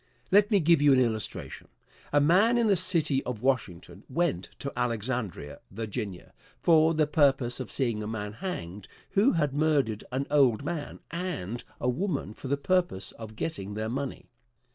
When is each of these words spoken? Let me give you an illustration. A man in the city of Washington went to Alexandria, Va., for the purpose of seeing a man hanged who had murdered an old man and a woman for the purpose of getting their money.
Let 0.31 0.49
me 0.49 0.59
give 0.59 0.81
you 0.81 0.93
an 0.93 0.99
illustration. 0.99 1.67
A 2.11 2.19
man 2.19 2.57
in 2.57 2.65
the 2.65 2.75
city 2.75 3.23
of 3.23 3.43
Washington 3.43 4.03
went 4.09 4.49
to 4.57 4.73
Alexandria, 4.75 5.59
Va., 5.69 5.87
for 6.63 6.95
the 6.95 7.05
purpose 7.05 7.59
of 7.59 7.69
seeing 7.71 8.01
a 8.01 8.07
man 8.07 8.33
hanged 8.33 8.87
who 9.11 9.33
had 9.33 9.53
murdered 9.53 10.03
an 10.11 10.25
old 10.31 10.63
man 10.65 11.01
and 11.11 11.63
a 11.79 11.87
woman 11.87 12.33
for 12.33 12.47
the 12.47 12.57
purpose 12.57 13.11
of 13.11 13.35
getting 13.35 13.75
their 13.75 13.89
money. 13.89 14.25